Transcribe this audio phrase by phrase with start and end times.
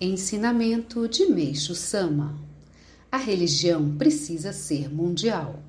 [0.00, 2.34] Ensinamento de Meixo Sama:
[3.12, 5.62] A religião precisa ser mundial.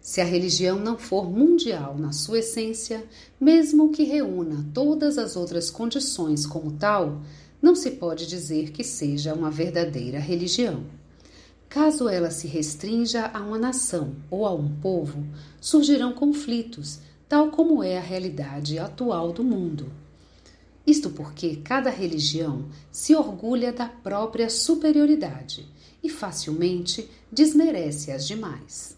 [0.00, 3.04] Se a religião não for mundial na sua essência,
[3.40, 7.22] mesmo que reúna todas as outras condições como tal,
[7.60, 10.84] não se pode dizer que seja uma verdadeira religião.
[11.68, 15.26] Caso ela se restrinja a uma nação ou a um povo,
[15.60, 19.90] surgirão conflitos, tal como é a realidade atual do mundo.
[20.90, 25.64] Isto porque cada religião se orgulha da própria superioridade
[26.02, 28.96] e facilmente desmerece as demais.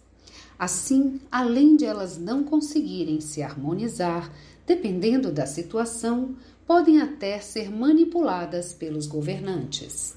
[0.58, 4.32] Assim, além de elas não conseguirem se harmonizar,
[4.66, 6.34] dependendo da situação,
[6.66, 10.14] podem até ser manipuladas pelos governantes.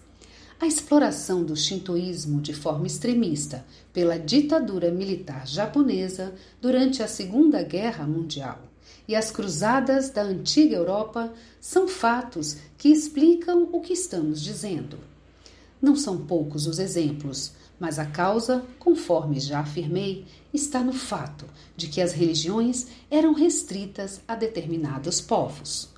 [0.58, 8.08] A exploração do shintoísmo de forma extremista pela ditadura militar japonesa durante a Segunda Guerra
[8.08, 8.75] Mundial
[9.08, 15.00] e as cruzadas da antiga Europa são fatos que explicam o que estamos dizendo.
[15.82, 21.46] Não são poucos os exemplos, mas a causa, conforme já afirmei, está no fato
[21.76, 25.90] de que as religiões eram restritas a determinados povos.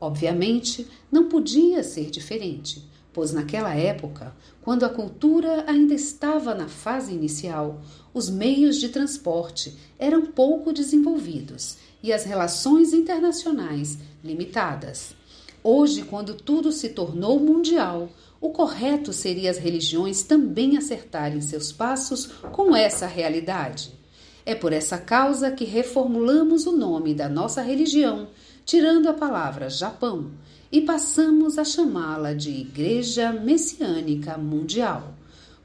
[0.00, 7.12] Obviamente, não podia ser diferente, pois naquela época, quando a cultura ainda estava na fase
[7.12, 7.82] inicial,
[8.14, 15.14] os meios de transporte eram pouco desenvolvidos e as relações internacionais limitadas.
[15.62, 18.08] Hoje, quando tudo se tornou mundial,
[18.40, 24.01] o correto seria as religiões também acertarem seus passos com essa realidade.
[24.44, 28.28] É por essa causa que reformulamos o nome da nossa religião,
[28.64, 30.30] tirando a palavra Japão,
[30.70, 35.14] e passamos a chamá-la de Igreja Messiânica Mundial,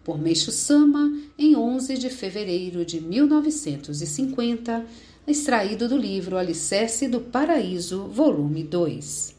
[0.03, 4.86] por Meixo Sama, em 11 de fevereiro de 1950,
[5.28, 9.37] extraído do livro Alicerce do Paraíso, volume 2.